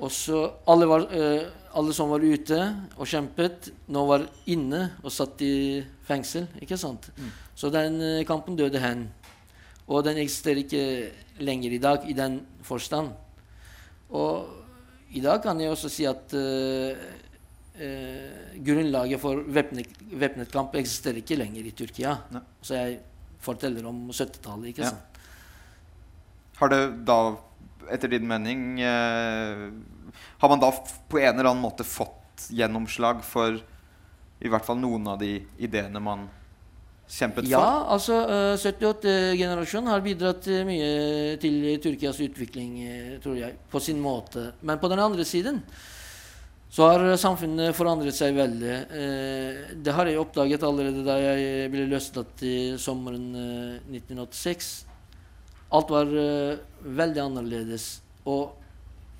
[0.03, 2.57] Og så alle, var, eh, alle som var ute
[2.97, 6.47] og kjempet, nå var inne og satt i fengsel.
[6.61, 7.09] ikke sant?
[7.55, 9.07] Så den eh, kampen døde hen.
[9.87, 11.11] Og den eksisterer ikke
[11.45, 13.13] lenger i dag i den forstand.
[14.11, 14.47] Og
[15.15, 16.97] i dag kan jeg også si at eh,
[17.79, 22.17] eh, grunnlaget for væpnet, kamp eksisterer ikke lenger i Tyrkia.
[22.35, 22.41] Ne.
[22.61, 22.99] Så jeg
[23.45, 24.73] forteller om 70-tallet.
[24.73, 24.89] ikke Ja.
[24.89, 25.01] sant?
[26.55, 27.35] Har det da,
[27.93, 29.65] etter din mening eh,
[30.41, 30.71] Har man da
[31.09, 33.59] på en eller annen måte fått gjennomslag for
[34.45, 36.25] i hvert fall noen av de ideene man
[37.07, 37.91] kjempet Ja, for?
[37.95, 44.01] altså eh, 78-generasjonen har bidratt eh, mye til Tyrkias utvikling, eh, tror jeg, på sin
[44.01, 44.49] måte.
[44.65, 45.61] Men på den andre siden
[46.75, 48.73] så har eh, samfunnet forandret seg veldig.
[48.99, 54.73] Eh, det har jeg oppdaget allerede da jeg ble løslatt i sommeren eh, 1986.
[55.73, 57.87] Alt var uh, veldig annerledes.
[58.29, 58.53] Og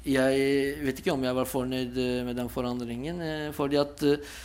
[0.06, 3.22] jeg vet ikke om jeg var fornøyd eh, med den forandringen.
[3.22, 4.36] Uh, fordi at uh,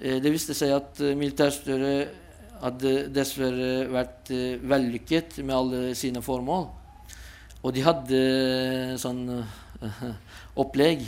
[0.00, 2.14] det viste seg at militærstyret
[2.60, 4.30] hadde dessverre vært
[4.68, 6.66] vellykket med alle sine formål.
[7.60, 8.20] Og de hadde
[9.00, 9.22] sånn
[10.62, 11.04] opplegg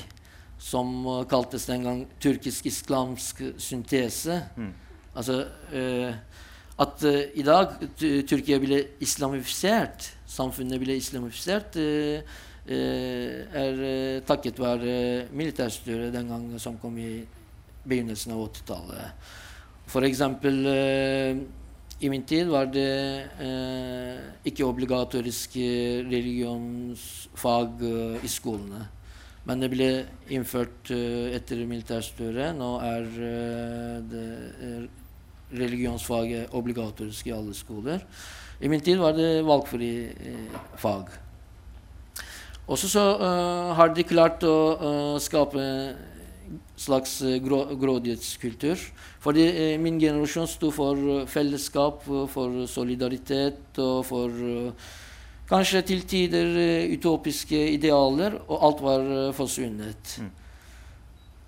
[0.61, 0.93] som
[1.29, 4.38] kaltes den gang tyrkisk-islamsk syntese.
[4.57, 4.71] Mm.
[5.12, 5.38] Altså
[6.85, 12.23] at i dag Ty- Tyrkia ble islamifisert, samfunnet ble islamifisert, eh,
[12.66, 17.25] eh, er eh, takket være militærstyret den gang som kom i
[17.85, 19.35] begynnelsen av 80-tallet.
[19.92, 21.42] For eksempel eh,
[22.03, 23.29] i min tid var det
[24.49, 25.55] ikke obligatorisk
[26.11, 27.85] religionsfag
[28.27, 28.81] i skolene.
[29.47, 29.88] Men det ble
[30.35, 32.59] innført etter militærstyret.
[32.59, 33.07] Nå er
[34.11, 34.27] det
[35.55, 38.03] religionsfaget obligatorisk i alle skoler.
[38.62, 41.11] I min tid var det valgfri eh, fag.
[42.70, 48.79] Også så uh, har de klart å uh, skape en slags grå, grådighetskultur.
[49.22, 54.44] Fordi uh, min generasjon sto for fellesskap, for solidaritet og for
[55.51, 56.55] kanskje til tider
[56.94, 60.14] utopiske idealer, og alt var forsvunnet.
[60.22, 60.31] Mm.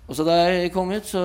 [0.05, 1.23] Og så da jeg kom ut, så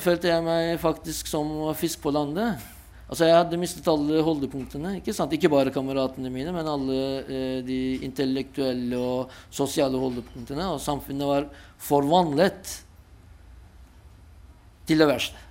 [0.00, 2.62] følte jeg meg faktisk som fisk på landet.
[3.06, 4.96] Altså Jeg hadde mistet alle holdepunktene.
[4.98, 5.34] Ikke sant?
[5.36, 10.72] Ikke bare kameratene mine, men alle eh, de intellektuelle og sosiale holdepunktene.
[10.74, 11.46] Og samfunnet var
[11.86, 12.72] forvandlet
[14.86, 15.42] til det verste.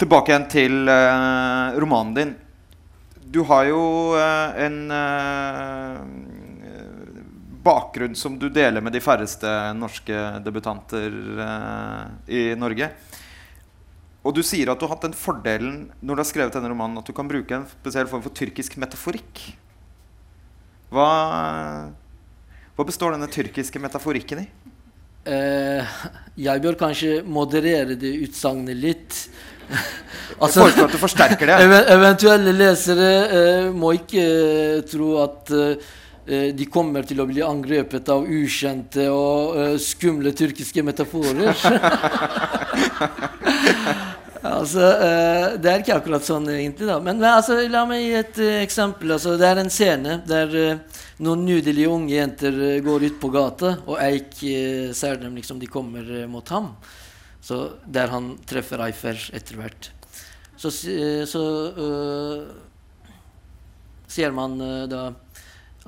[0.00, 2.36] Tilbake igjen til eh, romanen din.
[3.30, 3.80] Du har jo
[4.16, 5.98] eh, en eh,
[7.62, 11.12] bakgrunn som du deler med de færreste norske debutanter
[11.44, 12.90] eh, i Norge.
[14.20, 16.98] Og du sier at du har hatt den fordelen når du har skrevet denne romanen,
[17.00, 19.44] at du kan bruke en spesiell form for tyrkisk metaforikk.
[20.90, 21.06] Hva,
[22.76, 24.48] hva består denne tyrkiske metaforikken i?
[25.30, 25.84] Eh,
[26.40, 29.28] jeg bør kanskje moderere det utsagnet litt.
[29.70, 31.60] Jeg foreslår at du forsterker det.
[31.64, 37.42] Even eventuelle lesere eh, må ikke eh, tro at eh, de kommer til å bli
[37.44, 41.54] angrepet av ukjente og eh, skumle tyrkiske metaforer.
[44.46, 46.98] altså, eh, det er ikke akkurat sånn egentlig, da.
[47.04, 49.12] Men, altså, la meg gi et eh, eksempel.
[49.16, 53.30] Altså, det er en scene der eh, noen nydelige unge jenter eh, går ut på
[53.34, 56.72] gata, og Eik eh, ser dem liksom de kommer eh, mot ham.
[57.44, 59.90] Så der han treffer Eifer etter hvert.
[60.60, 62.42] Så, eh, så uh,
[64.10, 64.58] ser man
[64.90, 65.06] da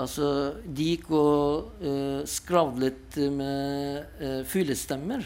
[0.00, 0.26] Altså,
[0.64, 5.20] de gikk og uh, skravlet med uh, fuglestemmer.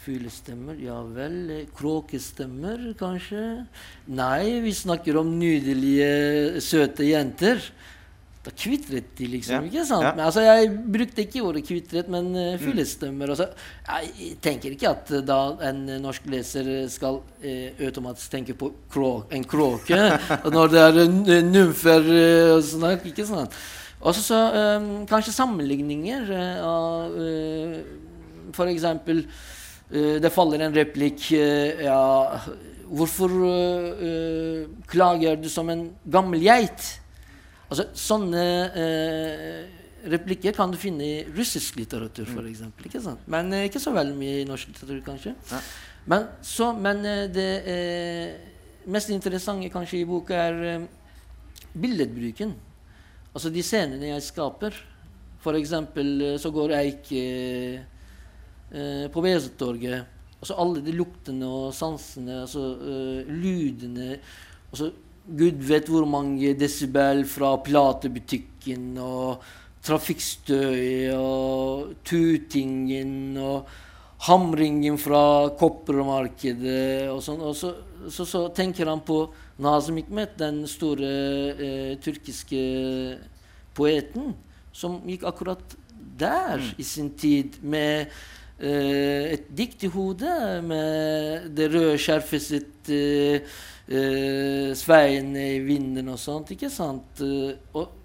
[0.00, 1.50] Fuglestemmer, ja vel.
[1.50, 3.66] eh, Kråkestemmer, kanskje?
[4.08, 7.60] Nei, vi snakker om nydelige, søte jenter.
[8.40, 9.66] Da kvitret de, liksom.
[9.66, 10.06] Ja, ikke sant?
[10.06, 10.14] ja.
[10.16, 13.34] Men, altså, jeg brukte ikke ordet kvitret, men uh, fuglestemmer.
[13.34, 13.50] Altså,
[13.84, 15.36] jeg tenker ikke at uh, da
[15.68, 20.00] en norsk leser skal uh, automatisk tenke på krå en kråke
[20.56, 22.88] når det er en, en nymfer uh, og sånn.
[23.12, 23.60] Ikke sant?
[24.00, 24.40] Også så
[24.80, 26.30] um, kanskje sammenligninger
[26.64, 27.18] av
[28.72, 29.58] eksempel eh,
[29.90, 32.38] Det faller en replikk eh, Ja,
[32.90, 36.86] hvorfor eh, eh, klager du som en gammel geit?
[37.70, 38.40] Altså, sånne
[38.74, 39.58] uh,
[40.10, 43.22] replikker kan du finne i russisk litteratur, for eksempel, ikke sant?
[43.30, 45.36] Men uh, ikke så veldig mye i norsk litteratur, kanskje.
[45.52, 45.60] Ja.
[46.08, 48.30] Men, så, men eh, det eh,
[48.90, 50.86] mest interessante kanskje i boka er eh,
[51.76, 52.54] billedbruken.
[53.34, 54.76] Altså de scenene jeg skaper.
[55.44, 57.99] For eksempel eh, så går eh, eh,
[59.10, 60.16] på Vesetorget.
[60.40, 64.14] Altså alle de luktene og sansene, altså eh, lydene
[64.70, 64.88] altså
[65.36, 69.44] Gud vet hvor mange desibel fra platebutikken og
[69.84, 73.68] trafikkstøy og tutingen og
[74.26, 77.44] hamringen fra koppermarkedet og sånn.
[77.44, 77.74] Og så,
[78.08, 79.22] så, så tenker han på
[79.60, 81.12] Nazım Hikmet, den store
[81.52, 82.64] eh, tyrkiske
[83.76, 84.34] poeten,
[84.72, 85.78] som gikk akkurat
[86.20, 88.20] der i sin tid med eh,
[88.60, 93.40] et dikt i hodet med det røde skjerfet sitt eh,
[93.88, 97.22] eh, sveiende i vinden og sånt, ikke sant?
[97.24, 97.96] Eh, og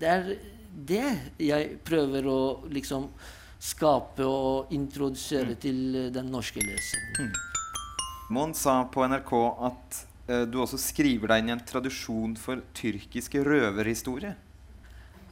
[0.00, 0.32] det er
[0.72, 1.06] det
[1.42, 2.40] jeg prøver å
[2.72, 3.08] liksom
[3.62, 7.30] skape og introdusere til eh, den norske leseren.
[8.32, 9.32] Mon sa på NRK
[9.68, 9.98] at
[10.30, 14.32] uh, du også skriver deg inn i en tradisjon for tyrkiske røverhistorie.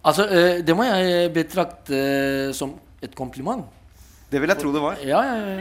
[0.05, 3.65] Altså, uh, det må jeg betrakte eh, som et kompliment.
[4.31, 4.99] Det vil jeg tro det var.
[5.03, 5.21] Ja,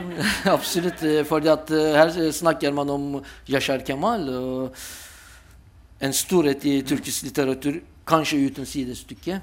[0.55, 1.01] absolutt.
[1.01, 3.05] at eh, her snakker man om
[3.49, 4.27] Yashar Kemal.
[5.99, 9.39] En storhet i turkisk litteratur, kanskje uten sidestykke.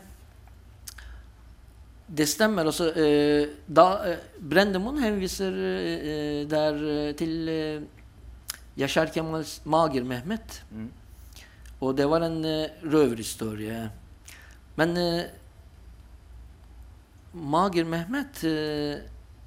[2.06, 2.66] Det stemmer.
[2.66, 5.58] altså, eh, da eh, Brendemoen henviser
[6.46, 6.78] der
[7.18, 7.50] til
[8.78, 10.62] Yashar Kemals Mager Mehmet.
[10.70, 10.92] Mm.
[11.80, 12.38] Og det var en
[12.84, 13.90] røverhistorie.
[14.76, 14.94] Men
[17.36, 19.04] Mager Mehmet eh,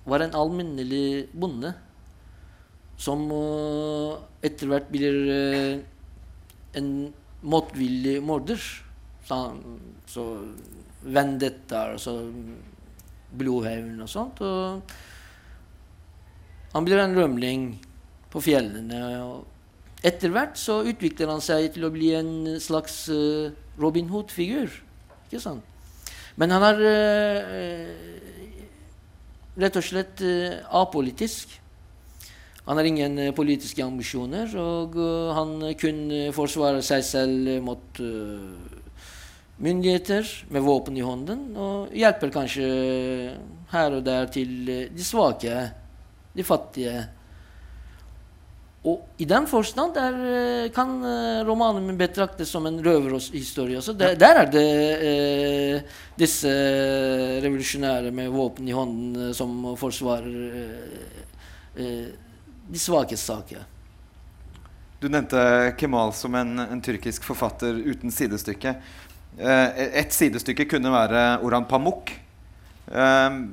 [0.10, 1.74] var en alminnelig bonde
[3.00, 4.15] som eh,
[4.50, 5.80] etter hvert blir eh,
[6.80, 6.89] en
[7.41, 8.60] motvillig morder.
[9.30, 9.38] Så,
[10.10, 10.26] så
[11.06, 12.17] vendettaer, altså
[13.39, 14.41] blodhevn og sånt.
[14.43, 14.82] Og
[16.74, 17.69] han blir en rømling
[18.34, 19.00] på fjellene.
[19.24, 24.69] Og etter hvert så utvikler han seg til å bli en slags eh, Robin Hood-figur.
[25.28, 25.65] Ikke sant?
[26.39, 28.29] Men han har eh,
[29.60, 31.52] rett og slett eh, apolitisk.
[32.67, 36.02] Han har ingen eh, politiske ambisjoner, og eh, han kun
[36.36, 38.02] forsvare seg selv mot
[39.60, 42.67] myndigheter med våpen i hånden, og hjelper kanskje
[43.74, 44.54] her og der til
[44.95, 45.65] de svake,
[46.36, 47.02] de fattige.
[48.88, 53.94] Og i den forstand der, eh, kan eh, romanen min betraktes som en røverhistorie også.
[53.94, 54.70] Der, der er det
[55.04, 55.82] eh,
[56.15, 56.54] disse
[57.44, 60.63] revolusjonære med våpen i hånden eh, som forsvarer
[61.76, 62.08] eh,
[62.70, 63.68] de svakes saker.
[65.00, 68.78] Du nevnte Kemal som en, en tyrkisk forfatter uten sidestykke.
[69.39, 72.15] Eh, et sidestykke kunne være Orhan Pamuk.
[72.88, 73.44] Eh,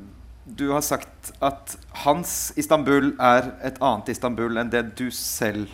[0.47, 5.67] du har sagt at hans Istanbul er et annet Istanbul enn det du selv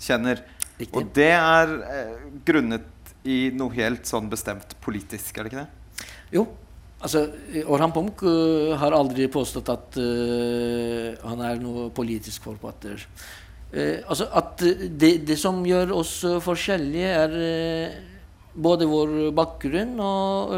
[0.00, 0.44] kjenner.
[0.78, 0.94] Riktig.
[0.96, 2.12] Og det er eh,
[2.46, 2.86] grunnet
[3.28, 6.06] i noe helt sånn bestemt politisk, er det ikke det?
[6.32, 6.46] Jo,
[7.02, 7.26] altså
[7.66, 13.02] Orhan Pamuk uh, har aldri påstått at uh, han er noe politisk forfatter.
[13.74, 16.14] Uh, altså at det, det som gjør oss
[16.46, 18.00] forskjellige, er
[18.54, 20.56] både vår bakgrunn og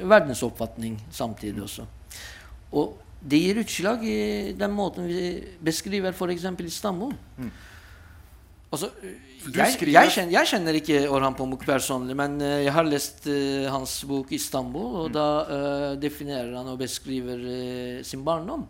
[0.00, 1.84] verdensoppfatning samtidig også.
[2.76, 4.18] Og det gir utslag i
[4.56, 5.22] den måten vi
[5.64, 6.44] beskriver f.eks.
[6.66, 7.14] Istanbul.
[8.66, 8.90] Altså,
[9.40, 12.88] For du jeg, jeg, kjenner, jeg kjenner ikke Orhan Pamuk personlig, men uh, jeg har
[12.88, 18.66] lest uh, hans bok 'Istanbul', og da uh, definerer han og beskriver sin barndom,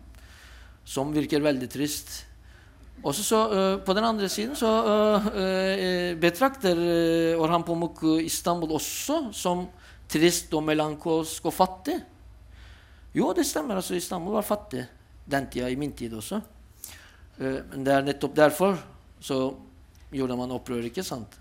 [0.85, 2.23] som virker veldig trist.
[3.03, 3.39] Også så,
[3.85, 4.69] på den andre siden så
[6.17, 6.79] betrakter
[7.37, 9.67] Orhan Pamuk Istanbul også som
[10.09, 11.99] trist og melankolsk og fattig.
[13.15, 13.79] Jo, det stemmer.
[13.79, 14.85] altså Istanbul var fattig
[15.25, 16.41] den tida, i min tid også.
[17.39, 18.77] Uh, men det er nettopp derfor
[19.19, 19.41] så
[20.11, 21.39] gjorde man opprør, ikke sant?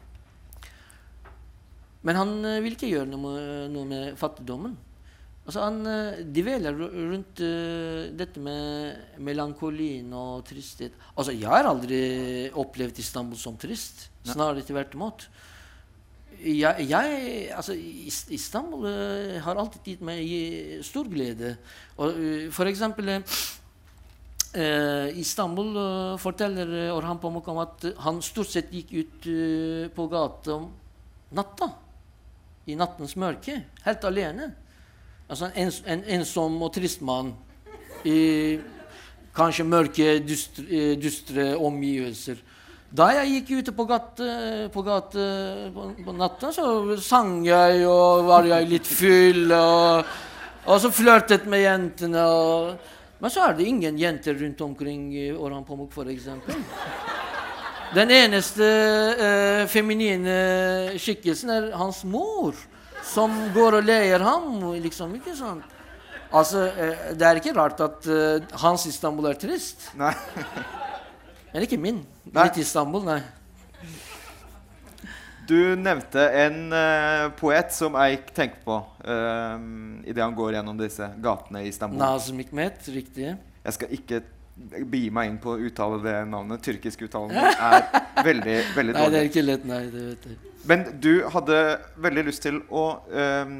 [2.07, 4.76] Men han uh, vil ikke gjøre noe noe med fattigdommen.
[5.46, 10.96] Altså han uh, dveler rundt eh, dette med melankolien og tristhet.
[11.14, 12.00] Altså Jeg har aldri
[12.50, 14.09] opplevd Istanbul som trist.
[14.26, 15.29] Snarere tvert imot.
[16.44, 17.75] Jeg, jeg, altså
[18.35, 20.27] Istanbul uh, har alltid gitt meg
[20.87, 21.57] stor glede.
[21.96, 23.22] Og, uh, for eksempel eh,
[25.20, 25.75] Istanbul
[26.20, 29.27] forteller Orhan Pamuk om at han stort sett gikk ut
[29.92, 30.70] på gata om
[31.37, 31.68] natta.
[32.66, 33.61] I nattens mørke.
[33.85, 34.49] Helt alene.
[35.29, 37.35] Altså en, en ensom og trist mann
[38.07, 38.59] i
[39.37, 42.40] kanskje mørke, dystre, dystre omgivelser.
[42.94, 44.27] Da jeg gikk ute på gata
[44.72, 45.25] på, gate
[45.75, 49.51] på, på natta, så sang jeg og var jeg litt full.
[49.51, 50.12] Og,
[50.66, 52.22] og så flørtet med jentene.
[52.22, 56.31] Og, men så er det ingen jenter rundt omkring Orhan Pamuk, f.eks.
[57.96, 60.38] Den eneste eh, feminine
[60.99, 62.55] skikkelsen er hans mor,
[63.07, 64.62] som går og leier ham.
[64.83, 65.75] liksom, ikke sant?
[66.35, 69.90] Altså, eh, Det er ikke rart at eh, hans Istanbul er trist.
[69.99, 70.14] Nei.
[71.57, 72.03] Men ikke min.
[72.29, 72.42] Nei.
[72.51, 73.23] Litt Istanbul, nei.
[75.49, 79.55] Du nevnte en uh, poet som Eik tenker på uh,
[80.05, 81.97] idet han går gjennom disse gatene i Istanbul.
[82.03, 83.31] Nazım Hikmet, riktig.
[83.38, 84.21] Jeg skal ikke
[84.85, 86.61] begi meg inn på å uttale det navnet.
[86.66, 87.88] Tyrkisk uttalen er
[88.27, 89.01] veldig, veldig dårlig.
[89.01, 89.81] Nei, det er ikke lett, nei.
[89.95, 90.38] det vet jeg.
[90.66, 91.59] Men du hadde
[92.02, 93.52] veldig lyst til å øh,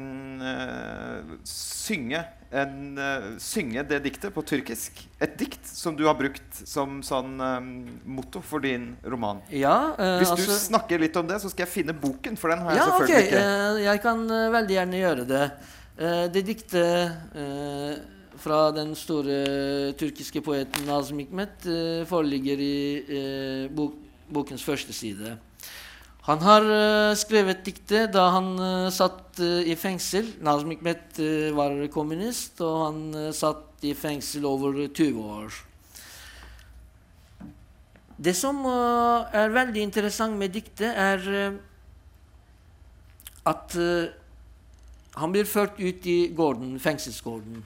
[1.47, 4.99] synge, en, øh, synge det diktet på tyrkisk.
[5.23, 7.69] Et dikt som du har brukt som sånn øh,
[8.17, 9.39] motto for din roman.
[9.51, 12.39] Ja, eh, Hvis du altså snakker litt om det, så skal jeg finne boken.
[12.39, 13.03] For den har jeg Ja, ok.
[13.07, 13.25] okay.
[13.29, 13.47] ikke.
[13.85, 14.27] jeg kan
[14.59, 15.47] veldig gjerne gjøre det.
[15.97, 17.15] Det diktet
[18.37, 19.37] fra den store
[19.97, 21.65] tyrkiske poeten Nazım Hikmet
[22.05, 22.75] foreligger i
[23.73, 23.95] bok,
[24.29, 25.33] bokens første side.
[26.27, 30.33] Han har eh, skrevet diktet da han eh, satt eh, i fengsel.
[30.43, 31.21] Nazm Hikmet
[31.55, 35.55] var kommunist, og han satt i fengsel over 20 år.
[38.17, 41.53] Det som er veldig interessant med diktet, er
[43.45, 43.75] at
[45.21, 47.61] han blir ført ut i gården, fengselsgården.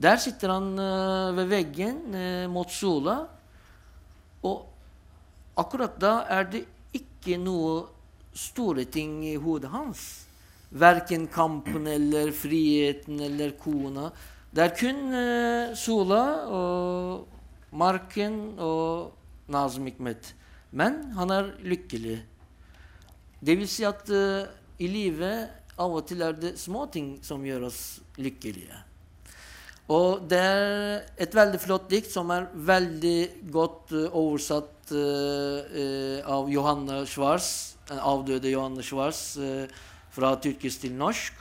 [0.00, 0.72] Der sitter han
[1.36, 2.00] ved veggen
[2.48, 3.18] mot sola,
[4.40, 4.64] og
[5.60, 6.64] akkurat da er det
[7.20, 7.84] ikke noe
[8.32, 10.24] store ting i hodet hans.
[10.70, 14.08] Verken kampen eller friheten eller kona.
[14.50, 19.12] Det er kun uh, sola og marken og
[19.52, 20.32] Nazim Hikmet.
[20.72, 22.16] Men han er lykkelig.
[23.40, 24.48] Det vil si at uh,
[24.80, 28.79] i livet av og til er det små ting som gjør oss lykkelige.
[29.90, 36.50] Og det er et veldig flott dikt som er veldig godt eh, oversatt eh, av
[36.52, 39.66] Johanne Schwarz, avdøde Johanne Schwarz, uh,
[40.14, 41.34] fra tyrkisk til norsk.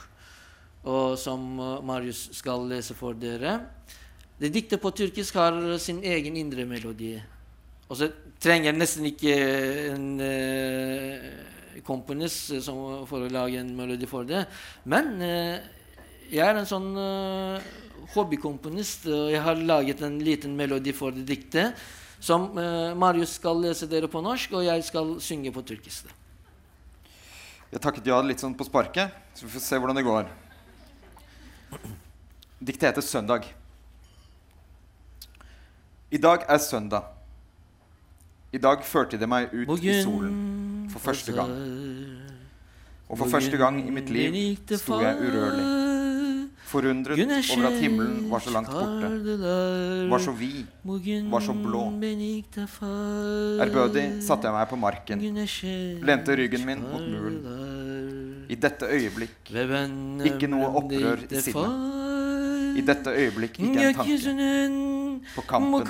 [0.90, 3.60] og som Marius skal lese for dere.
[4.40, 7.20] Det diktet på tyrkisk har sin egen indre melodi.
[7.90, 8.08] Og så
[8.40, 9.36] trenger nesten ikke
[9.92, 14.46] en uh, komponist for å lage en melodi for det.
[14.86, 15.60] Men uh,
[16.30, 17.70] jeg er en sånn eh,
[18.14, 21.78] hobbykomponist, og jeg har laget en liten melodi for det diktet.
[22.20, 26.10] Som eh, Marius skal lese dere på norsk, og jeg skal synge på tyrkisk.
[27.70, 30.30] Jeg takket ja litt sånn på sparket, så vi får se hvordan det går.
[32.60, 33.54] Diktet heter 'Søndag'.
[36.12, 37.04] I dag er søndag.
[38.52, 41.52] I dag førte de meg ut i solen for første gang.
[43.10, 44.34] Og for første gang i mitt liv
[44.74, 45.68] sto jeg urørlig,
[46.70, 49.08] forundret over at himmelen var så langt borte,
[50.12, 50.66] var så vid,
[51.32, 51.84] var så blå.
[53.66, 55.18] Ærbødig satte jeg meg på marken,
[56.10, 57.40] lente ryggen min mot muren.
[58.50, 59.52] I dette øyeblikk
[60.30, 61.70] ikke noe opprør i sinnet.
[62.80, 64.89] I dette øyeblikk ikke en tanke.
[65.36, 65.86] På kampen,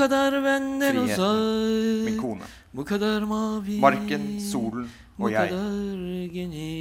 [1.08, 2.42] friheten, min kone.
[3.80, 5.52] Marken, solen og jeg.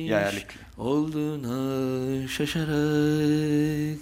[0.09, 0.68] Jeg er lykkelig.
[0.78, 4.01] Olduğuna şaşarak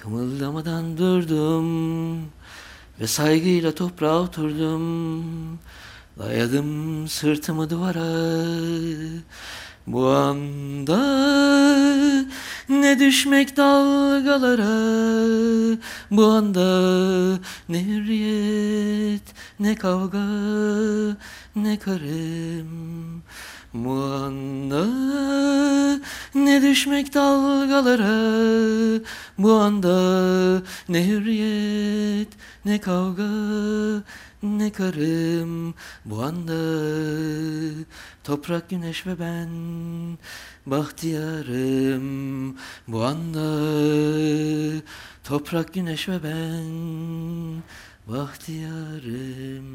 [0.00, 2.22] Kımıldamadan durdum
[3.00, 5.58] Ve saygıyla toprağa oturdum
[6.18, 8.06] Dayadım sırtımı duvara
[9.86, 10.98] Bu anda
[12.68, 14.76] ne düşmek dalgalara
[16.10, 19.22] Bu anda ne hürriyet
[19.60, 20.26] ne kavga
[21.56, 23.22] ne karım
[23.74, 24.86] Bu anda
[26.34, 29.00] ne düşmek dalgalara
[29.38, 32.28] Bu anda ne hürriyet
[32.64, 33.28] ne kavga
[34.46, 35.74] ne karım
[36.04, 36.54] Bu anda?
[38.24, 39.48] Toprak güneş ve ben
[40.66, 42.56] Bahtiyarım
[42.88, 43.46] bu anda.
[45.24, 46.66] Toprak güneş ve ben
[48.08, 49.66] Bahtiyarım